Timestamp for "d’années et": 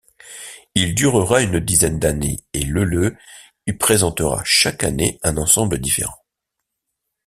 1.99-2.63